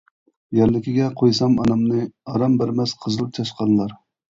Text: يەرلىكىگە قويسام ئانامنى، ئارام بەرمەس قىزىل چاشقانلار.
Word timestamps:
يەرلىكىگە 0.59 1.11
قويسام 1.21 1.55
ئانامنى، 1.67 2.03
ئارام 2.09 2.59
بەرمەس 2.65 2.99
قىزىل 3.05 3.35
چاشقانلار. 3.41 4.01